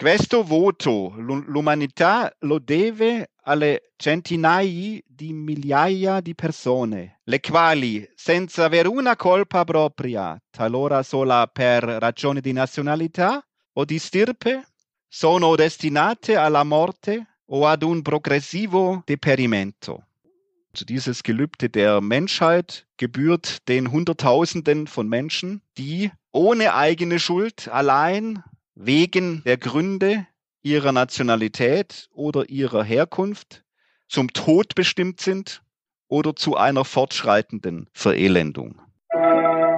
[0.00, 8.88] Questo voto l'umanità lo deve alle centinaia di migliaia di persone, le quali, senza avere
[8.88, 14.68] una colpa propria, talora sola per ragione di nazionalità o di stirpe,
[15.06, 20.06] sono destinate alla morte o ad un progressivo Deperimento.
[20.86, 28.42] Dieses Gelübde der Menschheit gebührt den Hunderttausenden von Menschen, die ohne eigene Schuld allein
[28.82, 30.26] wegen der Gründe
[30.62, 33.62] ihrer Nationalität oder ihrer Herkunft
[34.08, 35.62] zum Tod bestimmt sind
[36.08, 38.80] oder zu einer fortschreitenden Verelendung.
[39.12, 39.70] Musik